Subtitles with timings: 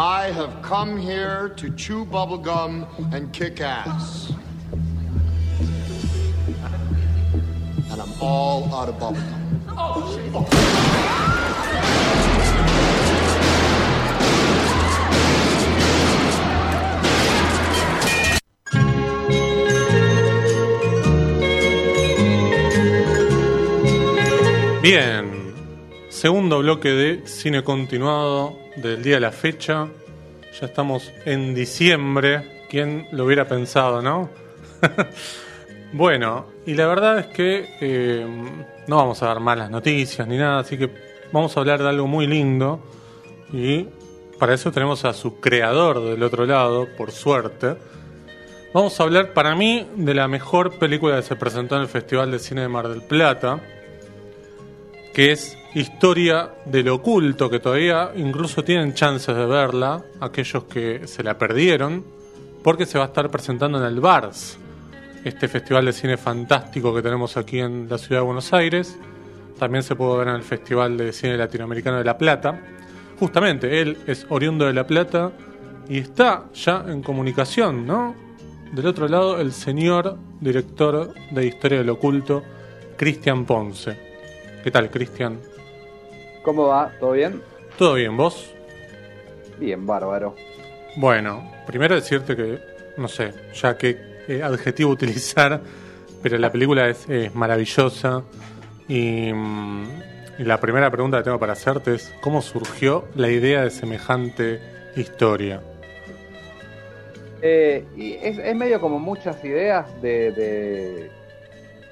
[0.00, 4.32] I have come here to chew bubblegum and kick ass.
[7.90, 9.34] And I'm all out of bubblegum.
[24.80, 25.27] Bien,
[26.18, 29.86] segundo bloque de cine continuado del día de la fecha.
[30.60, 32.64] Ya estamos en diciembre.
[32.68, 34.28] ¿Quién lo hubiera pensado, no?
[35.92, 38.26] bueno, y la verdad es que eh,
[38.88, 40.90] no vamos a dar malas noticias ni nada, así que
[41.30, 42.80] vamos a hablar de algo muy lindo.
[43.52, 43.86] Y
[44.40, 47.76] para eso tenemos a su creador del otro lado, por suerte.
[48.74, 52.32] Vamos a hablar para mí de la mejor película que se presentó en el Festival
[52.32, 53.60] de Cine de Mar del Plata
[55.18, 61.24] que es Historia del Oculto, que todavía incluso tienen chances de verla, aquellos que se
[61.24, 62.04] la perdieron,
[62.62, 64.58] porque se va a estar presentando en el VARS,
[65.24, 68.96] este festival de cine fantástico que tenemos aquí en la ciudad de Buenos Aires.
[69.58, 72.60] También se puede ver en el Festival de Cine Latinoamericano de La Plata.
[73.18, 75.32] Justamente, él es oriundo de La Plata
[75.88, 78.14] y está ya en comunicación, ¿no?
[78.70, 82.44] Del otro lado, el señor director de Historia del Oculto,
[82.96, 84.07] Cristian Ponce.
[84.62, 85.38] ¿Qué tal, Cristian?
[86.42, 86.92] ¿Cómo va?
[86.98, 87.42] ¿Todo bien?
[87.78, 88.52] ¿Todo bien, vos?
[89.58, 90.34] Bien, bárbaro.
[90.96, 92.58] Bueno, primero decirte que,
[92.96, 93.96] no sé, ya qué
[94.28, 95.60] eh, adjetivo utilizar,
[96.22, 98.22] pero la película es, es maravillosa
[98.88, 99.84] y, mm,
[100.38, 104.60] y la primera pregunta que tengo para hacerte es, ¿cómo surgió la idea de semejante
[104.96, 105.60] historia?
[107.40, 110.32] Eh, y es, es medio como muchas ideas de...
[110.32, 111.10] de-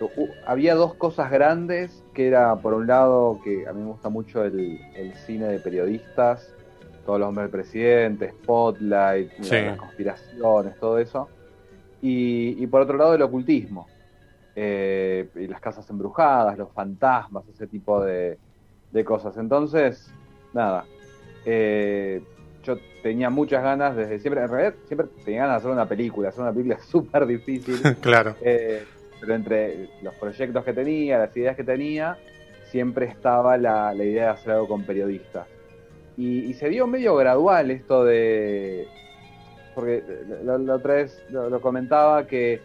[0.00, 4.08] u- había dos cosas grandes, que era por un lado que a mí me gusta
[4.08, 6.50] mucho el, el cine de periodistas,
[7.04, 9.56] todos los hombres del presidente, Spotlight, Sí.
[9.56, 11.28] las conspiraciones, todo eso.
[12.00, 13.86] Y, y por otro lado el ocultismo,
[14.54, 18.38] eh, y las casas embrujadas, los fantasmas, ese tipo de,
[18.92, 19.36] de cosas.
[19.36, 20.10] Entonces,
[20.54, 20.86] nada,
[21.44, 22.22] eh,
[22.64, 26.30] yo tenía muchas ganas desde siempre, en realidad siempre tenía ganas de hacer una película,
[26.30, 28.84] hacer una película súper difícil, claro, eh,
[29.26, 32.16] pero entre los proyectos que tenía, las ideas que tenía,
[32.70, 35.48] siempre estaba la, la idea de hacer algo con periodistas.
[36.16, 38.86] Y, y se dio medio gradual esto de...
[39.74, 40.02] Porque
[40.44, 42.60] la, la otra vez lo, lo comentaba que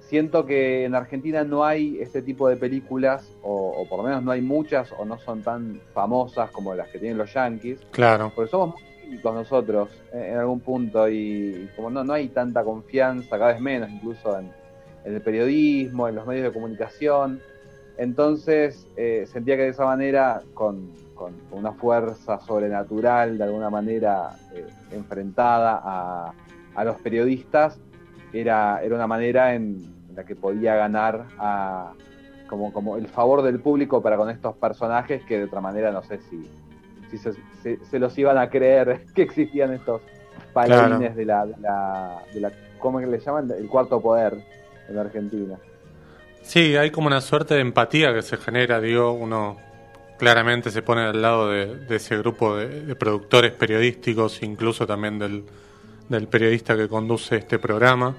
[0.00, 4.22] siento que en Argentina no hay este tipo de películas, o, o por lo menos
[4.22, 8.32] no hay muchas, o no son tan famosas como las que tienen los Yankees, claro.
[8.34, 12.64] porque somos muy críticos nosotros eh, en algún punto y como no, no hay tanta
[12.64, 14.50] confianza, cada vez menos incluso en,
[15.04, 17.40] en el periodismo, en los medios de comunicación.
[17.96, 24.30] Entonces eh, sentía que de esa manera, con, con una fuerza sobrenatural, de alguna manera
[24.54, 26.32] eh, enfrentada a,
[26.74, 27.78] a los periodistas,
[28.32, 31.92] era, era una manera en, en la que podía ganar a,
[32.48, 36.02] como, como el favor del público para con estos personajes que de otra manera no
[36.02, 36.48] sé si,
[37.10, 37.32] si se,
[37.62, 40.02] se- se los iban a creer que existían estos
[40.52, 43.50] paladines de, la, de, la, de la, ¿cómo le llaman?
[43.50, 44.34] El cuarto poder
[44.88, 45.56] en Argentina.
[46.42, 49.58] Sí, hay como una suerte de empatía que se genera, digo, uno
[50.18, 55.44] claramente se pone al lado de, de ese grupo de, productores periodísticos, incluso también del,
[56.08, 58.14] del periodista que conduce este programa,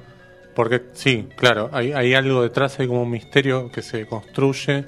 [0.55, 4.85] porque sí, claro, hay, hay algo detrás, hay como un misterio que se construye,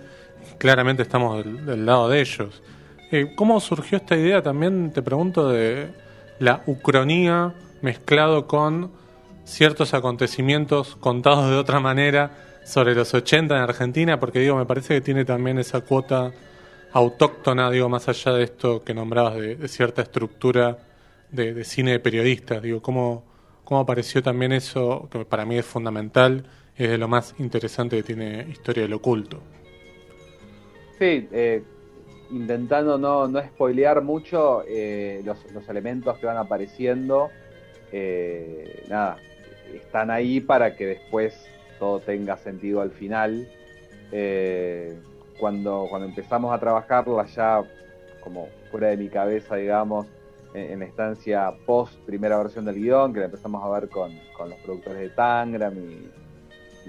[0.57, 2.61] claramente estamos del, del lado de ellos.
[3.11, 5.89] Eh, ¿Cómo surgió esta idea también, te pregunto, de
[6.39, 8.91] la ucronía mezclado con
[9.43, 12.31] ciertos acontecimientos contados de otra manera
[12.63, 16.31] sobre los 80 en Argentina, porque digo, me parece que tiene también esa cuota
[16.93, 20.77] autóctona, digo, más allá de esto que nombrabas de, cierta estructura
[21.29, 23.23] de, de cine de periodistas, digo, ¿cómo,
[23.63, 28.03] cómo apareció también eso, que para mí es fundamental, es de lo más interesante que
[28.03, 29.41] tiene Historia del Oculto.
[30.99, 31.63] Sí, eh,
[32.31, 37.29] intentando no, no spoilear mucho eh, los, los elementos que van apareciendo,
[37.91, 39.17] eh, nada,
[39.73, 41.33] están ahí para que después
[41.79, 43.47] todo tenga sentido al final.
[44.11, 44.97] Eh,
[45.39, 47.61] cuando, cuando empezamos a trabajarla ya
[48.19, 50.05] como fuera de mi cabeza, digamos,
[50.53, 54.11] en, en la estancia post primera versión del guion, que la empezamos a ver con,
[54.37, 56.09] con los productores de Tangram y,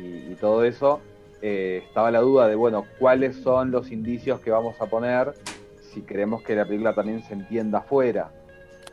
[0.01, 1.01] y- y todo eso,
[1.41, 5.33] eh, estaba la duda de, bueno, cuáles son los indicios que vamos a poner
[5.81, 8.31] si queremos que la película también se entienda afuera.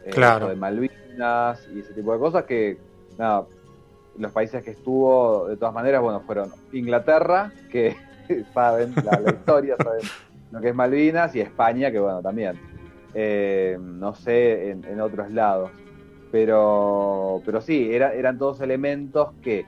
[0.06, 0.48] Eh, Claro.
[0.48, 2.78] de Malvinas y ese tipo de cosas que,
[3.18, 3.46] nada,
[4.20, 7.96] los países que estuvo, de todas maneras, bueno, fueron Inglaterra, que
[8.54, 10.02] saben la, historia, saben
[10.52, 12.60] lo que es Malvinas, y España, que bueno, también.
[13.14, 15.72] eh, no sé, en, otros lados.
[16.32, 19.66] Pero, pero sí, era, eran todos elementos que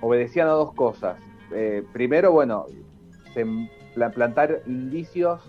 [0.00, 1.18] obedecían a dos cosas.
[1.52, 2.66] Eh, primero, bueno,
[4.14, 5.40] plantar indicios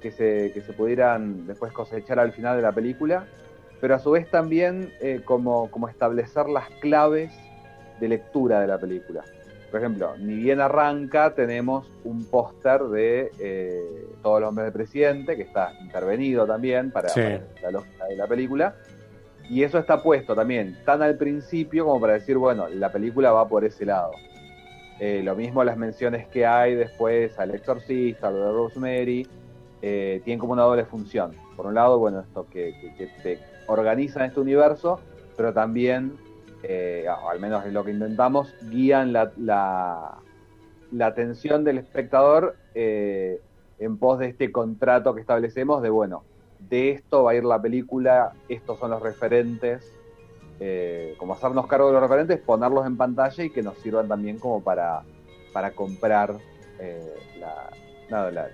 [0.00, 3.26] que se, que se pudieran después cosechar al final de la película,
[3.80, 7.32] pero a su vez también eh, como, como establecer las claves
[8.00, 9.22] de lectura de la película.
[9.70, 15.36] Por ejemplo, ni bien arranca, tenemos un póster de eh, Todos los hombres del presidente,
[15.36, 17.08] que está intervenido también para,
[17.62, 18.74] la lógica de la película.
[19.48, 23.48] Y eso está puesto también tan al principio como para decir, bueno, la película va
[23.48, 24.12] por ese lado.
[24.98, 29.26] Eh, lo mismo las menciones que hay después al exorcista, a lo de Rosemary,
[29.82, 31.32] eh, tienen como una doble función.
[31.56, 35.00] Por un lado, bueno, esto que, que, te organiza en este universo,
[35.36, 36.16] pero también
[36.62, 43.40] eh, al menos es lo que intentamos, guían la, la, atención del espectador eh,
[43.78, 46.22] en pos de este contrato que establecemos de, bueno,
[46.68, 49.90] de esto va a ir la película, estos son los referentes,
[50.58, 54.38] eh, como hacernos cargo de los referentes, ponerlos en pantalla y que nos sirvan también
[54.38, 55.02] como para,
[55.54, 56.36] para comprar
[57.38, 58.48] la,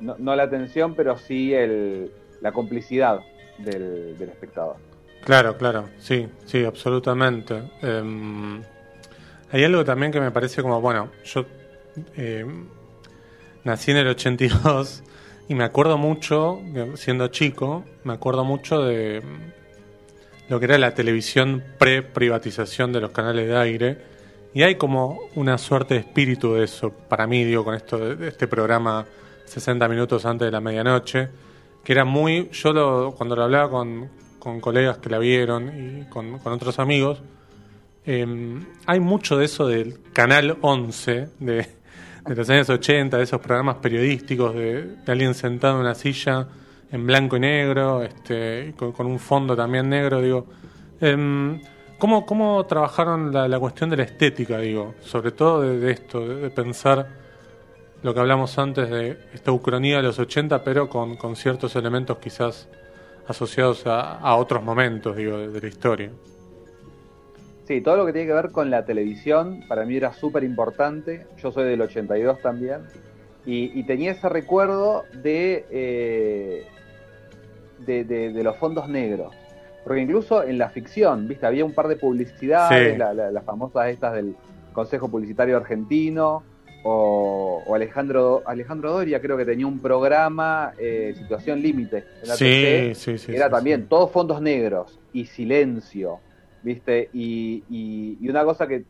[0.00, 3.20] no, la atención, pero sí el, la complicidad
[3.58, 4.89] del espectador.
[5.24, 7.62] Claro, claro, sí, sí, absolutamente.
[7.82, 8.62] Em,
[9.52, 11.44] hay algo también que me parece como, bueno, yo
[12.16, 12.66] em,
[13.64, 15.02] nací en el 82
[15.48, 16.60] y me acuerdo mucho,
[16.94, 19.22] siendo chico, me acuerdo mucho de
[20.48, 23.98] lo que era la televisión pre-privatización de los canales de aire.
[24.52, 28.28] Y hay como una suerte de espíritu de eso, para mí, digo, con esto de
[28.28, 29.06] este programa
[29.44, 31.28] 60 minutos antes de la medianoche,
[31.84, 34.08] que era muy, yo lo, cuando lo hablaba con,
[34.40, 37.22] con colegas que la vieron y con, otros amigos,
[38.04, 41.66] em, hay mucho de eso del Canal 11 de,
[42.24, 46.48] los años 80, de esos programas periodísticos de, alguien sentado en una silla
[46.90, 50.46] en blanco y negro, este, con, un fondo también negro, digo.
[51.00, 51.60] Eh,
[51.98, 54.94] ¿cómo, ¿Cómo trabajaron la, cuestión de la estética, digo?
[55.02, 57.06] Sobre todo de, esto, de, pensar
[58.02, 62.18] lo que hablamos antes de esta ucronía de los 80, pero con, con ciertos elementos
[62.18, 62.68] quizás
[63.30, 66.10] asociados a, otros momentos, digo, de, la historia.
[67.66, 71.26] Sí, todo lo que tiene que ver con la televisión para mí era súper importante.
[71.38, 72.80] Yo soy del 82 también.
[73.46, 76.66] Y, tenía ese recuerdo de, eh,
[77.78, 79.34] de, los fondos negros.
[79.84, 81.46] Porque incluso en la ficción, ¿viste?
[81.46, 84.36] Había un par de publicidades, las famosas estas del
[84.72, 86.42] Consejo Publicitario Argentino,
[86.82, 92.04] o, Alejandro Alejandro Doria creo que tenía un programa eh, situación límite
[92.34, 96.20] sí, sí, sí, era también todos fondos negros y silencio
[96.62, 98.84] viste y, y, una cosa que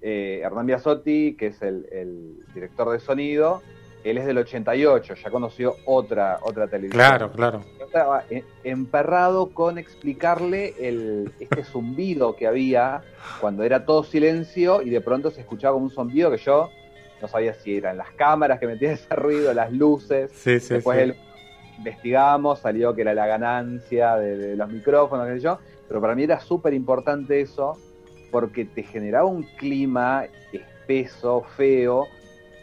[0.00, 3.62] eh, Hernán Biasotti que es el, director de sonido
[4.04, 6.98] él es del 88 ya conoció otra otra televisión.
[6.98, 7.60] Claro claro.
[7.80, 8.24] Estaba
[8.64, 13.02] emperrado con explicarle el este zumbido que había
[13.40, 16.70] cuando era todo silencio y de pronto se escuchaba como un zumbido que yo
[17.22, 20.30] no sabía si eran las cámaras que metían ese ruido, las luces.
[20.34, 21.14] Sí, sí, Después
[21.78, 25.58] investigamos, salió que era la ganancia de, los micrófonos, qué sé yo.
[25.86, 27.78] Pero para mí era súper importante eso
[28.30, 32.08] porque te generaba un clima espeso, feo,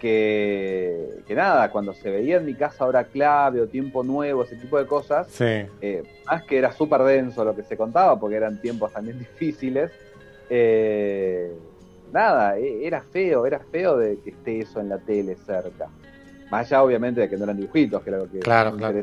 [0.02, 4.56] que, que, nada, cuando se veía en mi casa hora clave o tiempo nuevo, ese
[4.56, 8.60] tipo de cosas, eh, más que era súper denso lo que se contaba, porque eran
[8.60, 9.92] tiempos también difíciles,
[10.50, 11.54] eh,
[12.12, 15.88] nada, e, era feo, era feo de que esté eso en la tele cerca.
[16.52, 19.00] Más allá, obviamente, de que no eran dibujitos, que era lo que claro, claro.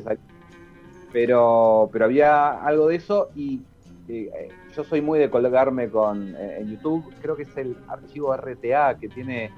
[1.13, 3.63] Pero, pero había algo de eso y
[4.09, 8.37] eh, yo soy muy de colgarme con eh, en YouTube, creo que es el archivo
[8.37, 9.51] RTA que tiene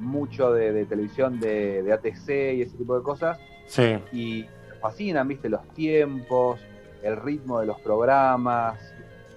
[0.00, 3.38] mucho de, televisión de, de, ATC y ese tipo de cosas.
[3.66, 3.98] Sí.
[4.12, 4.46] Y
[4.80, 6.60] fascinan, viste, los tiempos,
[7.02, 8.78] el ritmo de los programas.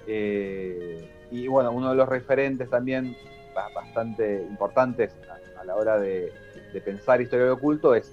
[0.07, 3.15] Eh, y bueno, uno de los referentes también
[3.73, 5.15] bastante importantes
[5.59, 6.31] a, la hora de,
[6.83, 8.11] pensar historia de oculto es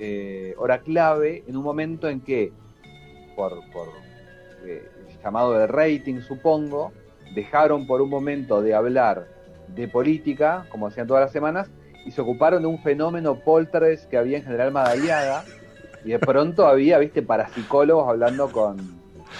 [0.00, 2.52] eh, hora clave en un momento en que,
[3.36, 3.88] por, por
[4.64, 4.88] eh,
[5.22, 6.92] llamado de rating supongo,
[7.34, 9.28] dejaron por un momento de hablar
[9.68, 11.70] de política, como hacían todas las semanas,
[12.04, 15.44] y se ocuparon de un fenómeno poltergeist que había en General Madariaga,
[16.04, 18.76] y de pronto había, viste, parapsicólogos hablando con,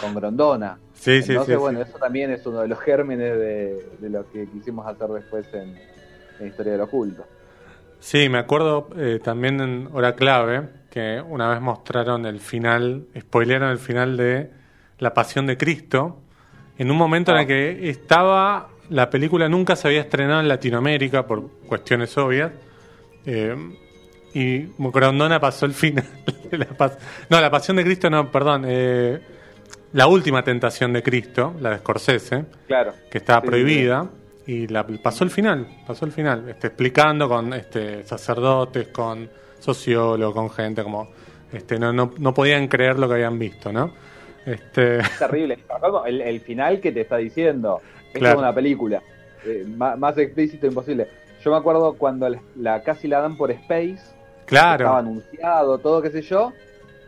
[0.01, 0.79] con Grondona.
[1.03, 4.87] Sí, sí, Entonces, bueno, eso también es uno de los gérmenes de, lo que quisimos
[4.87, 5.77] hacer después en,
[6.47, 7.25] Historia del Oculto.
[7.99, 13.71] Sí, me acuerdo eh, también en Hora Clave que una vez mostraron el final, spoilearon
[13.71, 14.51] el final de
[14.99, 16.21] La Pasión de Cristo,
[16.79, 17.47] en un momento en el ah.
[17.49, 22.53] que estaba, la película nunca se había estrenado en Latinoamérica por cuestiones obvias,
[23.27, 23.57] eh,
[24.35, 26.07] y Grondona pasó el final.
[26.53, 28.65] La pas- no, la Pasión de Cristo, no, perdón.
[28.69, 29.21] eh,
[29.93, 32.93] la última tentación de Cristo, la de Scorsese, Claro.
[33.11, 34.07] que estaba Sí, prohibida,
[34.47, 40.35] y la, pasó el final, pasó el final, este, explicando con este, sacerdotes, con sociólogos,
[40.35, 41.09] con gente como...
[41.53, 43.93] Este, no, no, no podían creer lo que habían visto, ¿no?
[44.47, 45.59] Este, Es terrible.
[46.07, 47.81] El, el final que te está diciendo.
[48.13, 48.37] Es Claro.
[48.37, 49.03] como una película.
[49.45, 51.07] Eh, má- más, explícito imposible.
[51.45, 53.99] Yo me acuerdo cuando la, la- casi la dan por Space.
[54.41, 56.53] Estaba claro, anunciado, todo qué sé yo.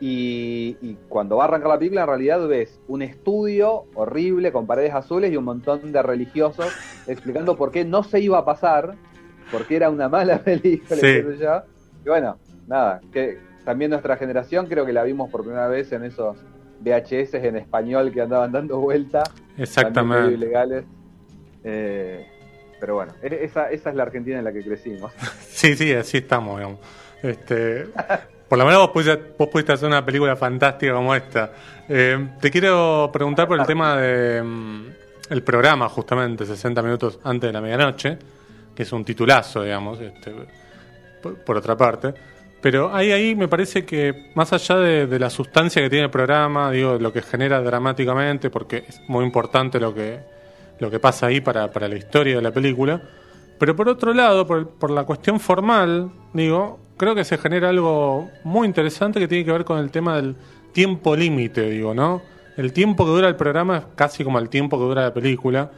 [0.06, 4.66] Y, y cuando va a arrancar la película, en realidad ves un estudio horrible con
[4.66, 6.66] paredes azules y un montón de religiosos
[7.06, 8.96] explicando por qué no se iba a pasar,
[9.50, 11.22] porque era una mala película, Sí.
[12.04, 16.04] Y bueno, nada, que también nuestra generación creo que la vimos por primera vez en
[16.04, 16.36] esos
[16.80, 19.22] VHS en español que andaban dando vuelta,
[19.56, 20.34] exactamente.
[20.34, 20.84] ilegales.
[21.62, 22.26] Eh,
[22.78, 25.14] pero bueno, e- esa, esa es la Argentina en la que crecimos.
[25.48, 26.78] Sí, sí, así estamos, digamos.
[27.22, 27.86] Este,
[28.48, 31.52] por lo menos vos pudiste, vos pudiste hacer una película fantástica como esta.
[31.88, 34.86] Eh, te quiero preguntar por el tema de mm,
[35.30, 38.18] el programa, justamente, 60 minutos antes de la medianoche,
[38.74, 40.32] que es un titulazo, digamos, este,
[41.22, 42.14] por, por otra parte.
[42.60, 46.10] Pero ahí, ahí me parece que, más allá de, de la sustancia que tiene el
[46.10, 50.20] programa, digo, lo que genera dramáticamente, porque es muy importante lo que,
[50.78, 53.02] lo que pasa ahí para, para la historia de la película.
[53.58, 58.30] Pero por otro lado, por, por la cuestión formal, digo, creo que se genera algo
[58.44, 60.36] muy interesante que tiene que ver con el tema del
[60.72, 62.22] tiempo límite, digo, ¿no?
[62.56, 65.70] El tiempo que dura el programa es casi como el tiempo que dura la película.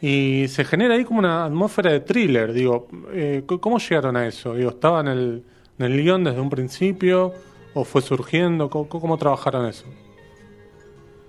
[0.00, 4.54] Y se genera ahí como una atmósfera de thriller, digo, eh, ¿cómo llegaron a eso?
[4.54, 5.44] Digo, ¿estaba en el,
[5.78, 7.32] en el guion desde un principio?
[7.74, 8.68] ¿O fue surgiendo?
[8.68, 9.86] ¿Cómo, cómo trabajaron eso?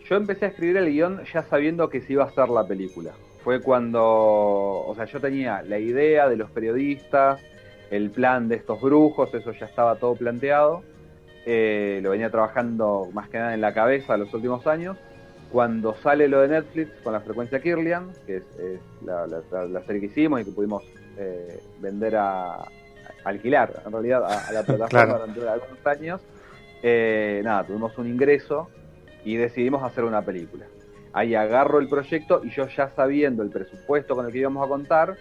[0.10, 3.14] Yo empecé a escribir el guion ya sabiendo que se iba a hacer la película.
[3.44, 7.42] Fue cuando, o sea, yo tenía la idea de los periodistas,
[7.92, 10.82] el plan de estos brujos, eso ya estaba todo planteado.
[11.46, 14.98] Eh, lo venía trabajando más que nada en la cabeza los últimos años.
[15.52, 19.66] Cuando sale lo de Netflix con la frecuencia Kirlian, que es, es la, la- la-
[19.66, 20.84] la serie que hicimos y que pudimos
[21.18, 22.68] eh, vender a, a
[23.24, 25.14] alquilar, en realidad, a, a la plataforma Claro.
[25.34, 26.22] durante algunos años,
[26.84, 28.70] eh, nada, tuvimos un ingreso
[29.24, 30.66] y decidimos hacer una película.
[31.14, 34.68] Ahí agarro el proyecto y yo ya sabiendo el presupuesto con el que íbamos a
[34.68, 35.16] contar,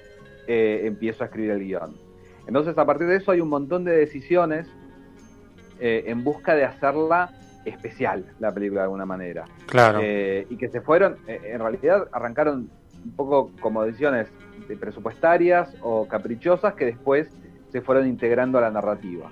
[0.46, 1.94] empiezo a escribir el guion.
[2.46, 4.68] Entonces a partir de eso hay un montón de decisiones
[5.80, 7.30] eh, en busca de hacerla
[7.64, 9.44] especial, la película de alguna manera.
[9.66, 10.00] Claro.
[10.02, 12.70] Eh, y que se fueron, eh, en realidad arrancaron
[13.04, 14.28] un poco como decisiones
[14.68, 17.28] de presupuestarias o caprichosas que después
[17.70, 19.30] se fueron integrando a la narrativa.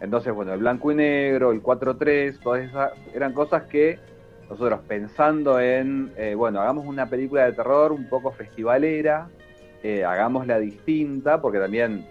[0.00, 3.98] Entonces, bueno, el blanco y negro, el 4-3, todas esas eran cosas que
[4.50, 9.28] nosotros pensando en, eh, bueno, hagamos una película de terror un poco festivalera,
[9.84, 12.06] hagámosla distinta, porque también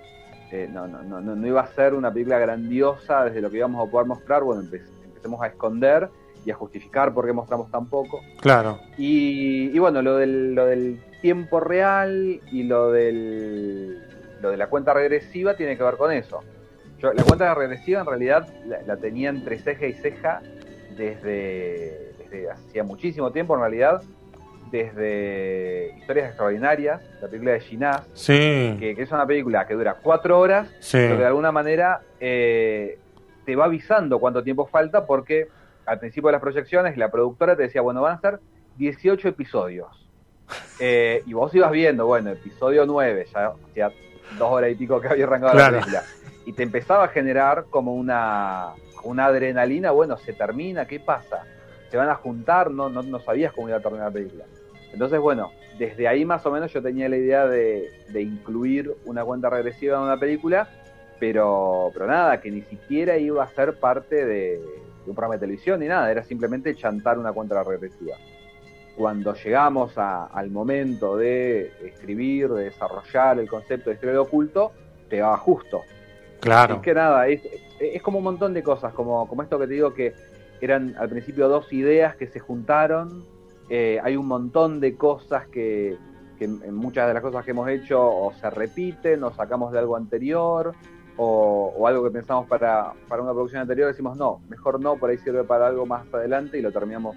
[0.54, 3.86] eh, no, no, no, no iba a ser una película grandiosa desde lo que íbamos
[3.86, 6.10] a poder mostrar, bueno, empe- empecemos a esconder
[6.46, 8.22] y a justificar por qué mostramos tan poco.
[8.40, 8.80] Claro.
[8.98, 14.04] Y, y bueno, lo del, lo del tiempo real y lo del
[14.42, 16.42] lo de la cuenta regresiva tiene que ver con eso.
[17.00, 20.42] Yo, la cuenta regresiva en realidad la, la tenía entre ceja y ceja
[20.98, 24.04] desde, desde hacía muchísimo tiempo, en realidad,
[24.70, 28.76] desde Historias Extraordinarias, la película de Ginás, Sí.
[28.78, 30.98] que, que es una película que dura cuatro horas, Sí.
[30.98, 33.00] pero que de alguna manera eh,
[33.46, 35.48] te va avisando cuánto tiempo falta porque
[35.86, 38.40] al principio de las proyecciones la productora te decía, bueno, van a ser
[38.78, 39.88] 18 episodios.
[40.80, 43.92] Eh, y vos ibas viendo, bueno, episodio 9, ya hacía
[44.38, 45.78] dos horas y pico que había arrancado Claro.
[45.78, 46.04] la película.
[46.46, 48.72] Y te empezaba a generar como una,
[49.04, 51.44] una adrenalina, bueno, se termina, ¿qué pasa?
[51.90, 54.44] Se van a juntar, no, no, no sabías cómo iba a terminar la película.
[54.94, 59.26] Entonces, bueno, desde ahí más o menos yo tenía la idea de, de incluir una
[59.26, 60.70] cuenta regresiva en una película,
[61.20, 64.62] pero, pero nada, que ni siquiera iba a ser parte de, de
[65.08, 68.16] un programa de televisión ni nada, era simplemente chantar una cuenta regresiva.
[68.96, 74.72] Cuando llegamos a- al momento de escribir, de desarrollar el concepto de de oculto,
[75.10, 75.82] pegaba justo.
[76.40, 76.76] Claro.
[76.76, 77.42] Es que nada, es,
[77.80, 80.14] es como un montón de cosas, como, como esto que te digo que
[80.62, 83.26] eran al principio dos ideas que se juntaron.
[83.70, 85.98] Eh, hay un montón de cosas que,
[86.38, 89.96] que muchas de las cosas que hemos hecho o se repiten o sacamos de algo
[89.96, 90.74] anterior
[91.18, 95.18] o, algo que pensamos para, para una producción anterior decimos no, mejor no, por ahí
[95.18, 97.16] sirve para algo más adelante y lo terminamos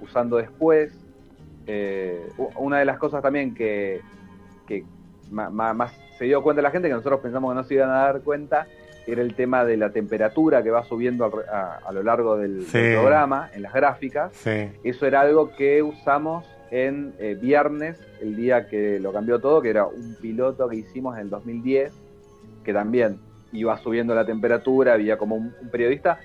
[0.00, 0.92] usando después.
[1.66, 4.00] Eh, una de las cosas también que,
[4.66, 4.84] que
[5.30, 8.04] ma- más se dio cuenta la gente, que nosotros pensamos que no se iban a
[8.04, 8.66] dar cuenta,
[9.12, 12.78] era el tema de la temperatura que va subiendo a, a lo largo del, Sí.
[12.78, 14.32] del programa, en las gráficas.
[14.34, 14.70] Sí.
[14.84, 19.70] Eso era algo que usamos en eh, viernes, el día que lo cambió todo, que
[19.70, 21.92] era un piloto que hicimos en el 2010,
[22.64, 23.18] que también
[23.52, 26.18] iba subiendo la temperatura, había como un, periodista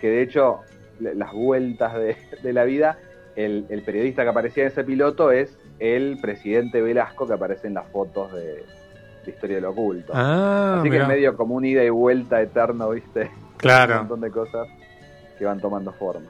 [0.00, 0.60] que de hecho
[1.00, 1.94] las vueltas
[2.42, 2.98] de, la vida,
[3.34, 7.88] el, periodista que aparecía en ese piloto es el presidente Velasco que aparece en las
[7.88, 8.64] fotos de,
[9.28, 10.12] Historia del Oculto.
[10.14, 13.30] Ah, Así que es medio como un ida y vuelta eterno, ¿viste?
[13.56, 13.94] Claro.
[13.94, 14.68] un montón de cosas
[15.38, 16.26] que van tomando forma.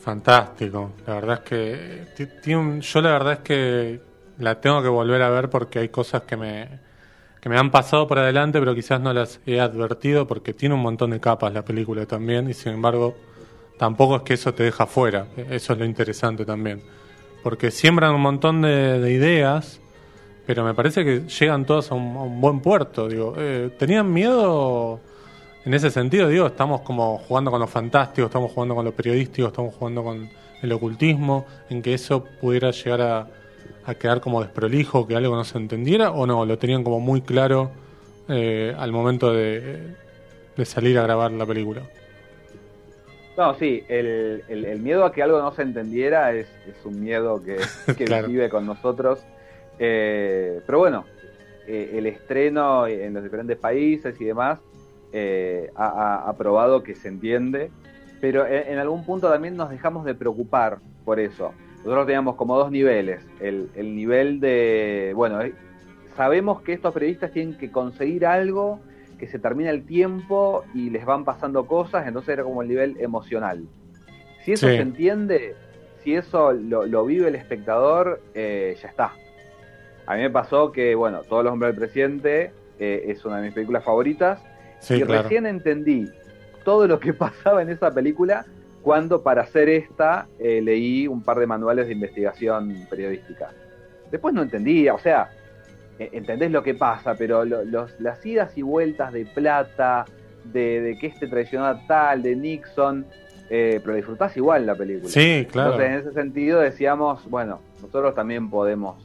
[0.00, 0.92] Fantástico.
[1.06, 4.00] La verdad es que tiene yo la verdad es que
[4.38, 6.86] la tengo que volver a ver porque hay cosas que me
[7.40, 10.80] que me han pasado por adelante, pero quizás no las he advertido porque tiene un
[10.80, 13.14] montón de capas la película también y sin embargo
[13.78, 15.26] tampoco es que eso te deja fuera.
[15.50, 16.82] Eso es lo interesante también.
[17.42, 19.80] Porque siembran un montón de, ideas,
[20.46, 23.08] pero me parece que llegan todas a un, buen puerto.
[23.08, 25.00] Digo, eh, ¿tenían miedo?
[25.66, 29.48] en ese sentido, digo, estamos como jugando con lo fantástico, estamos jugando con lo periodístico,
[29.48, 30.30] estamos jugando con
[30.62, 33.28] el ocultismo, en que eso pudiera llegar
[33.84, 37.20] a, quedar como desprolijo, que algo no se entendiera, o no, lo tenían como muy
[37.20, 37.72] claro
[38.28, 39.96] eh, al momento de,
[40.64, 41.82] salir a grabar la película.
[43.36, 46.46] No, sí, el, el, miedo a que algo no se entendiera es,
[46.84, 47.58] un miedo que,
[48.28, 49.18] vive con nosotros.
[49.78, 51.04] Eh, pero bueno,
[51.66, 54.60] eh, el estreno en los diferentes países y demás
[55.12, 57.70] eh, ha, probado que se entiende,
[58.20, 61.52] pero en, algún punto también nos dejamos de preocupar por eso.
[61.78, 63.24] Nosotros teníamos como dos niveles.
[63.40, 65.54] El, nivel de, bueno, eh,
[66.16, 68.80] sabemos que estos periodistas tienen que conseguir algo,
[69.18, 72.96] que se termina el tiempo y les van pasando cosas, entonces era como el nivel
[73.00, 73.66] emocional.
[74.44, 75.54] Si eso se entiende,
[76.02, 79.12] si eso lo, vive el espectador, eh, ya está.
[80.06, 83.54] A mí me pasó que, bueno, Todos los hombres del presidente es una de mis
[83.54, 84.40] películas favoritas
[84.90, 86.08] y recién entendí
[86.64, 88.44] todo lo que pasaba en esa película
[88.82, 93.50] cuando para hacer esta eh, leí un par de manuales de investigación periodística.
[94.12, 95.30] Después no entendía, o sea,
[95.98, 100.04] e, entendés lo que pasa, pero los, las idas y vueltas de plata,
[100.44, 103.06] de, que este traicionó a tal, de Nixon,
[103.50, 105.10] eh, pero disfrutás igual la película.
[105.10, 105.72] Sí, claro.
[105.72, 109.04] Entonces, en ese sentido decíamos, bueno, nosotros también podemos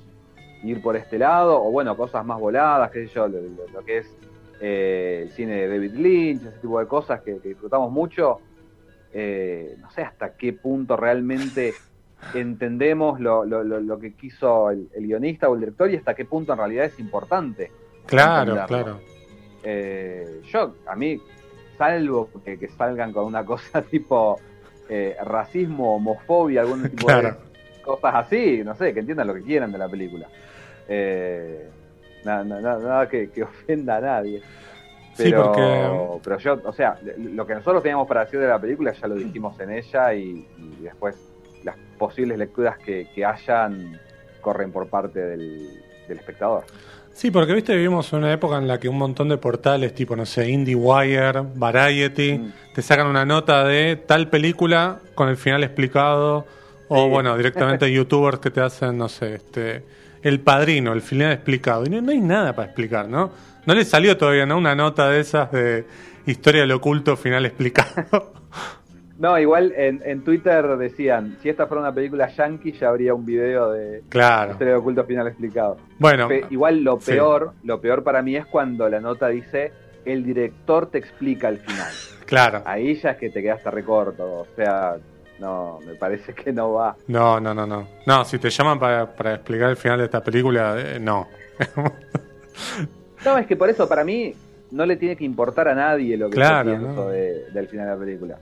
[0.64, 4.16] ir por este lado, o bueno, cosas más voladas, qué sé yo, lo que es
[4.64, 8.40] eh, el cine de David Lynch, ese tipo de cosas que, disfrutamos mucho,
[9.12, 11.74] eh, no sé hasta qué punto realmente
[12.36, 16.60] entendemos lo, lo, que quiso el, guionista o el director y hasta qué punto en
[16.60, 17.72] realidad es importante.
[18.06, 19.00] Claro, claro.
[19.64, 21.20] Eh, yo, a mí,
[21.80, 24.40] salvo que, salgan con una cosa tipo
[25.24, 27.34] racismo, homofobia, algún tipo de
[28.00, 30.28] cosas así, no sé, que entiendan lo que quieran de la película.
[30.88, 31.70] Eh,
[32.26, 34.42] nada, nada, nada que, ofenda a nadie.
[35.18, 39.08] Pero, pero yo, o sea, lo que nosotros teníamos para decir de la película ya
[39.08, 40.48] lo dijimos en ella y,
[40.80, 41.16] después
[41.64, 44.00] las posibles lecturas que, hayan
[44.40, 46.66] corren por parte del, espectador.
[47.14, 50.16] Sí, porque viste, vivimos en una época en la que un montón de portales tipo,
[50.16, 52.54] no sé, IndieWire, Variety, mm.
[52.74, 56.46] te sacan una nota de tal película con el final explicado,
[56.94, 59.84] o bueno, directamente youtubers que te hacen, no sé, este
[60.22, 61.86] el Padrino, el final explicado.
[61.86, 63.32] Y no, hay nada para explicar, ¿no?
[63.66, 64.58] No le salió todavía, ¿no?
[64.58, 65.86] Una nota de esas de
[66.26, 68.34] historia del oculto final explicado.
[69.18, 73.72] No, igual en, Twitter decían, si esta fuera una película yankee ya habría un video
[73.72, 74.54] de claro.
[74.54, 75.78] historia del oculto final explicado.
[76.00, 79.74] Bueno, igual lo peor, lo peor para mí es cuando la nota dice
[80.06, 81.92] el director te explica el final.
[82.26, 82.64] Claro.
[82.66, 84.96] Ahí ya es que te quedaste recorto, o sea,
[85.42, 86.96] no, me parece que no va.
[87.08, 87.88] No, no, no, no.
[88.06, 91.28] No, si te llaman para, explicar el final de esta película, eh, no.
[93.26, 94.36] no, es que por eso, para mí,
[94.70, 98.00] no le tiene que importar a nadie lo que claro, pienso del final de la
[98.00, 98.40] película.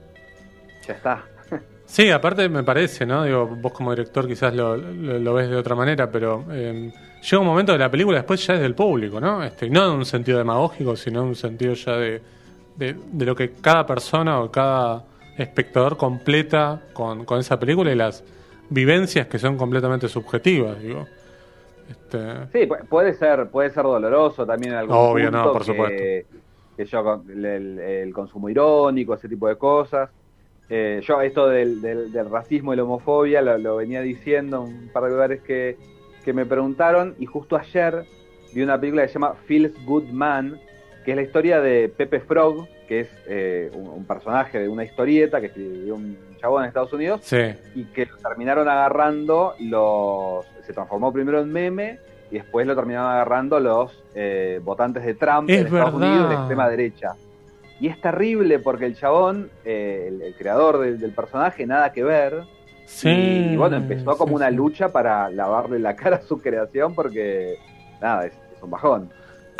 [0.86, 1.24] Ya está.
[1.90, 3.24] Sí, aparte me parece, ¿no?
[3.24, 7.46] Digo, vos como director quizás lo, lo, ves de otra manera, pero eh, llega un
[7.48, 9.42] momento de la película después ya es del público, ¿no?
[9.42, 12.22] Este, no en un sentido demagógico, sino en un sentido ya de,
[12.76, 15.02] de, de lo que cada persona o cada
[15.38, 18.24] espectador completa con, con esa película y las
[18.68, 21.06] vivencias que son completamente subjetivas, digo.
[21.90, 22.18] Este...
[22.52, 25.96] Sí, puede ser, puede ser doloroso también en algún Obvio, no, por supuesto.
[25.96, 30.10] Que yo, el, consumo irónico, ese tipo de cosas.
[30.68, 35.10] Eh, yo esto del, del, racismo y la homofobia lo, venía diciendo un par de
[35.10, 35.76] lugares que,
[36.24, 38.04] que me preguntaron y justo ayer
[38.54, 40.60] vi una película que se llama Feels Good Man,
[41.04, 45.40] que es la historia de Pepe Frog, que es eh, un, personaje de una historieta
[45.40, 47.20] que escribió un chabón en Estados Unidos
[47.74, 51.98] y que lo terminaron agarrando los se transformó primero en meme
[52.30, 56.68] y después lo terminaron agarrando los eh, votantes de Trump en Estados Unidos de extrema
[56.68, 57.14] derecha.
[57.80, 62.42] Y es terrible porque el chabón eh, el, creador del, personaje nada que ver.
[63.04, 67.54] Y, bueno empezó como una lucha para lavarle la cara a su creación porque
[68.00, 69.10] nada es un bajón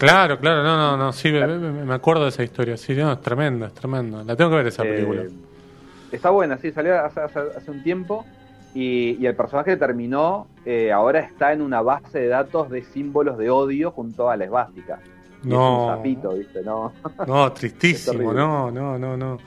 [0.01, 3.13] Claro, claro, no, no, no, sí, me, me- me acuerdo de esa historia, sí, no,
[3.13, 4.25] es tremenda, es tremenda.
[4.25, 5.23] La tengo que ver esa Eh, película.
[6.11, 8.25] está buena, sí, salió hace, hace- hace un tiempo
[8.75, 12.83] y, y el personaje que terminó eh, ahora está en una base de datos de
[12.83, 14.99] símbolos de odio junto a la esvástica.
[15.43, 15.55] No.
[15.55, 16.63] Es un sapito, ¿viste?
[16.63, 16.93] No.
[17.27, 19.39] No, tristísimo, no, no, no, no.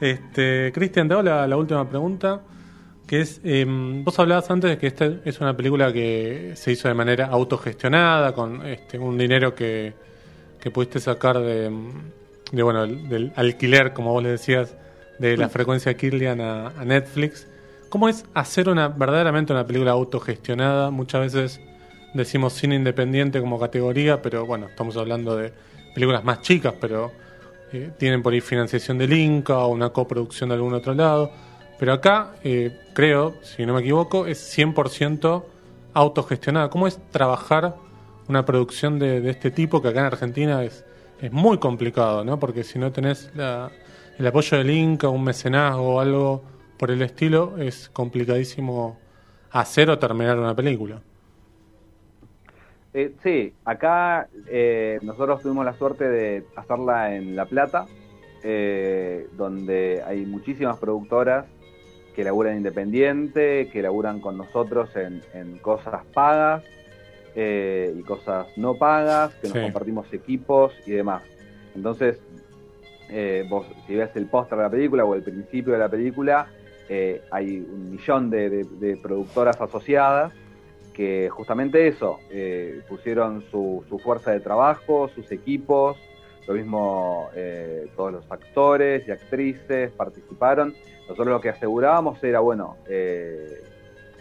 [0.00, 2.40] Este, Cristian, te hago la, la última pregunta,
[3.10, 6.86] que es, em, vos hablabas antes de que esta es una película que se hizo
[6.86, 9.94] de manera autogestionada, con este, un dinero que,
[10.60, 11.70] que pudiste sacar de,
[12.52, 14.76] de, bueno, el- del alquiler, como vos le decías,
[15.18, 17.48] de la frecuencia Kirlian a, a Netflix.
[17.88, 20.90] ¿Cómo es hacer una verdaderamente una película autogestionada?
[20.90, 21.60] Muchas veces
[22.14, 25.52] decimos cine independiente como categoría, pero bueno, estamos hablando de
[25.94, 27.10] películas más chicas, pero
[27.72, 31.32] eh, tienen por ahí financiación del Inca o una coproducción de algún otro lado.
[31.80, 35.42] Pero acá, eh, creo, si no me equivoco, es 100%
[35.94, 36.68] autogestionada.
[36.68, 37.74] ¿Cómo es trabajar
[38.28, 40.84] una producción de, de este tipo que acá en Argentina es,
[41.22, 42.38] es muy complicado, ¿no?
[42.38, 46.42] Porque si no tenés el apoyo del Inca, un mecenazgo o algo
[46.78, 48.98] por el estilo, es complicadísimo
[49.50, 51.00] hacer o terminar una película.
[52.92, 57.86] Eh, sí, acá eh, nosotros tuvimos la suerte de hacerla en La Plata,
[58.44, 61.46] eh, donde hay muchísimas productoras
[62.20, 66.62] que laburan independiente, que laburan con nosotros en, en cosas pagas
[67.34, 71.22] eh, y cosas no pagas, que nos compartimos equipos y demás.
[71.74, 72.18] Entonces,
[73.08, 76.48] eh, vos si ves el póster de la película o el principio de la película,
[76.90, 80.34] eh, hay un millón de, de- de productoras asociadas
[80.92, 85.96] que justamente eso, eh, pusieron su, su fuerza de trabajo, sus equipos,
[86.46, 90.74] lo mismo eh, todos los actores y actrices participaron.
[91.02, 93.62] Nosotros lo que asegurábamos era, bueno, eh,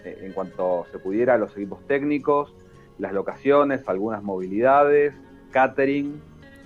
[0.06, 2.54] eh, en cuanto se pudiera, los equipos técnicos,
[2.98, 5.14] las locaciones, algunas movilidades,
[5.52, 6.22] catering,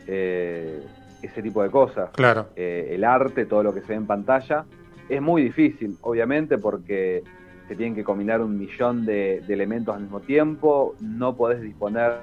[0.07, 0.81] eh,
[1.21, 4.65] ese tipo de cosas Claro, eh, el arte, todo lo que se ve en pantalla.
[5.09, 7.23] Es muy difícil, obviamente, porque
[7.67, 12.13] se tienen que combinar un millón de, de elementos al mismo tiempo, no podés disponer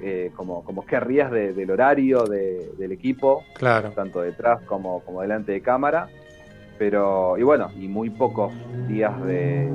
[0.00, 3.90] eh, como, como querrías de- del horario de- del equipo, claro.
[3.90, 6.08] tanto detrás como, como delante de cámara,
[6.78, 8.52] pero, y bueno, y muy pocos
[8.86, 9.72] días de,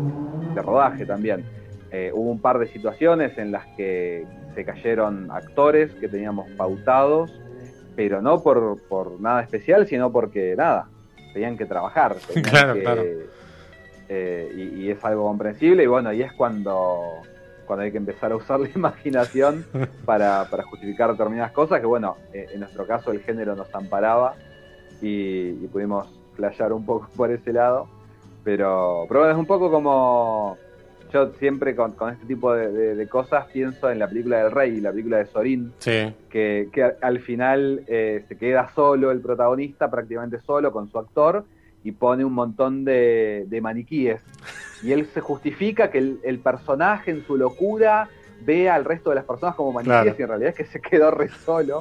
[0.53, 1.45] de rodaje también.
[1.91, 7.31] Eh, hubo un par de situaciones en las que se cayeron actores que teníamos pautados,
[7.95, 10.89] pero no por, por nada especial, sino porque nada,
[11.33, 12.15] tenían que trabajar.
[12.15, 13.03] tenían Claro, que- claro.
[14.09, 17.21] eh, y, y es algo comprensible, y bueno, y es cuando,
[17.67, 19.65] cuando hay que empezar a usar la imaginación
[20.05, 24.33] para, para justificar determinadas cosas, que bueno, eh, en nuestro caso el género nos amparaba
[25.01, 27.87] y, y pudimos flashear un poco por ese lado,
[28.43, 30.57] pero, pero bueno, es un poco como
[31.11, 34.51] yo siempre con, con este tipo de, de- de cosas pienso en la película del
[34.51, 39.11] rey y la película de Sorín, Sí, que, que al final eh, se queda solo
[39.11, 41.45] el protagonista, prácticamente solo con su actor,
[41.87, 44.19] y pone un montón de, de maniquíes.
[44.83, 48.09] Y él se justifica que el, el personaje en su locura
[48.45, 50.15] ve al resto de las personas como maniquíes Claro.
[50.19, 51.79] y en realidad es que se quedó re solo.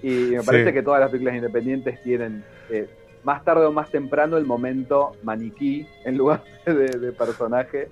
[0.00, 0.46] Y me Sí.
[0.46, 2.86] parece que todas las películas independientes tienen eh,
[3.24, 7.88] más tarde o más temprano el momento maniquí en lugar de, de personaje.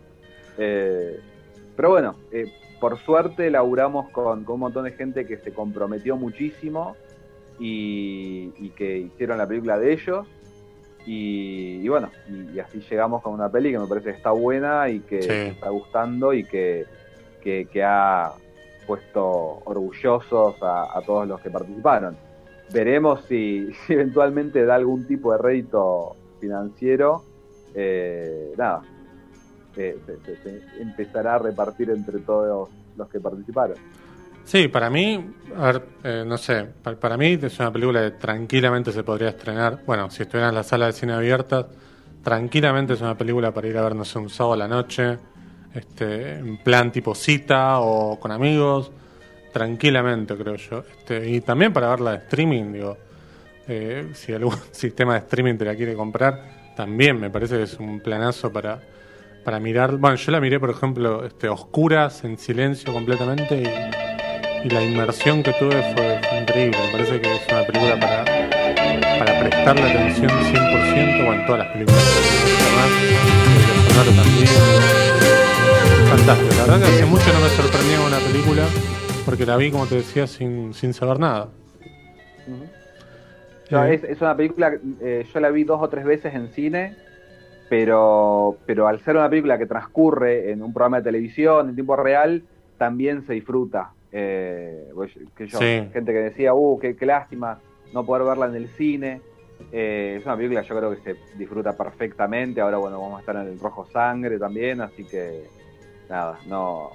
[0.59, 1.19] Eh,
[1.75, 2.47] pero bueno, eh,
[2.81, 6.95] por suerte laburamos con, con un montón de gente que se comprometió muchísimo
[7.59, 10.27] y, y que hicieron la película de ellos.
[11.07, 14.33] Y, y bueno, y, y así llegamos con una peli que me parece que está
[14.33, 15.29] buena y que Sí.
[15.55, 16.85] está gustando y que,
[17.40, 18.33] que, que ha
[18.87, 22.16] puesto orgullosos a, a todos los que participaron.
[22.73, 27.23] Veremos si, si eventualmente da algún tipo de rédito financiero.
[27.75, 28.83] Eh, nada,
[29.77, 33.77] eh, se, se- se empezará a repartir entre todos los que participaron.
[34.47, 38.11] Sí, para mí, a ver, eh, no sé, para, para mí es una película que
[38.13, 39.81] tranquilamente se podría estrenar.
[39.85, 41.67] Bueno, si estuviera en la sala de cine abierta,
[42.23, 45.19] tranquilamente es una película para ir a ver, no sé, un sábado a la noche,
[45.75, 48.93] este, en plan tipo cita o con amigos,
[49.53, 50.85] tranquilamente creo yo.
[50.97, 52.97] Este, y también para verla de streaming, digo,
[53.67, 57.81] eh, si algún sistema de streaming te la quiere comprar, también me parece que es
[57.81, 58.81] un planazo para,
[59.45, 59.97] para mirar.
[59.97, 64.06] Bueno, yo la miré, por ejemplo, este, oscuras, en silencio completamente y,
[64.64, 66.79] y la inmersión que tuve fue, fue increíble.
[66.87, 68.25] Me parece que es una película para,
[69.19, 72.05] para prestarle atención 100%, bueno, todas las películas,
[72.61, 74.49] además, el también.
[76.11, 78.62] Fantástico, la verdad que hace mucho no me sorprendía una película
[79.25, 81.49] porque la vi, como te decía, sin, sin saber nada.
[83.71, 86.49] No, Eh, es, es una película, eh, yo la vi dos o tres veces en
[86.51, 86.97] cine,
[87.69, 91.97] pero, pero al ser una película que transcurre en un programa de televisión en tiempo
[91.97, 92.45] real,
[92.79, 93.96] también se disfruta.
[94.12, 97.61] Eh, pues, que yo, Gente que decía, uh, qué, qué, lástima
[97.92, 99.21] no poder verla en el cine.
[99.73, 102.61] Eh, es una película yo creo que se disfruta perfectamente.
[102.61, 105.45] Ahora, bueno, vamos a estar en el Rojo Sangre también, así que
[106.09, 106.90] nada, no.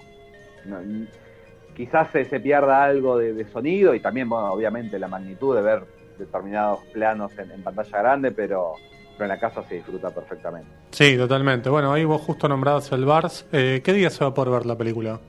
[1.76, 5.84] quizás se, se, pierda algo de, sonido y también, bueno, obviamente la magnitud de ver
[6.18, 8.74] determinados planos en, pantalla grande, pero,
[9.14, 10.70] pero en la casa se disfruta perfectamente.
[10.92, 11.70] Sí, totalmente.
[11.70, 13.48] Bueno, ahí vos justo nombrados el Bars.
[13.52, 15.20] Eh, ¿Qué día se va a poder ver la película?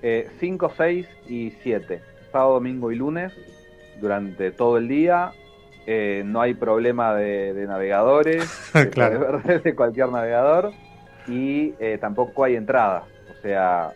[0.00, 2.00] 5, eh, 6 y 7.
[2.32, 3.32] Sábado, domingo y lunes
[4.00, 5.32] durante todo el día.
[5.86, 8.44] Eh, no hay problema de, navegadores,
[8.92, 9.40] claro.
[9.64, 10.72] de cualquier navegador
[11.26, 13.04] y eh, tampoco hay entradas.
[13.30, 13.92] O sea,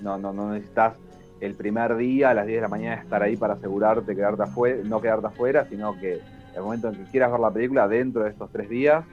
[0.00, 0.94] no, no, no necesitas
[1.40, 4.76] el primer día a las 10 de la mañana estar ahí para asegurarte quedarte afuera,
[4.84, 6.20] no quedarte afuera, sino que
[6.54, 9.04] el momento en que quieras ver la película, dentro de estos tres días,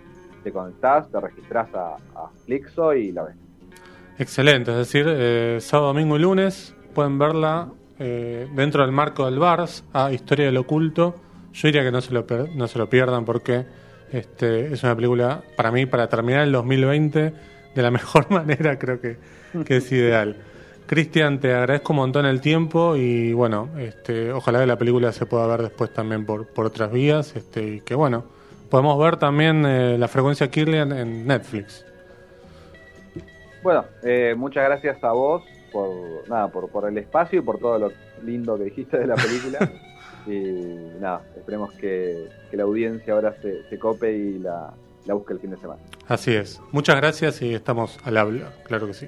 [0.44, 3.49] te conectás, te registras a, a Flixo y la ves.
[4.20, 9.40] Excelente, es decir, eh, sábado, domingo y lunes pueden verla eh, dentro del marco del
[9.40, 11.16] VARS a Historia del Oculto.
[11.54, 13.66] Yo diría que no se lo, no se lo pierdan porque
[14.12, 17.34] este, es una película, para mí, para terminar el 2020
[17.74, 19.18] de la mejor manera, creo que,
[19.66, 20.36] es ideal.
[20.86, 25.28] Cristian, te agradezco un montón el tiempo y bueno, este, ojalá que la película se
[25.28, 28.26] pueda ver después también por, por otras vías este, y que bueno,
[28.70, 31.86] podemos ver también eh, la frecuencia Kirlian en Netflix.
[33.64, 37.78] Bueno, eh, muchas gracias a vos por nada, por, por el espacio y por todo
[37.78, 37.92] lo
[38.24, 39.60] lindo que dijiste de la película.
[40.28, 44.74] y nada, esperemos que, la audiencia ahora se, se cope y la,
[45.06, 45.82] la busque el fin de semana.
[46.08, 46.62] Así es.
[46.72, 49.08] Muchas gracias y estamos al habla, claro que sí.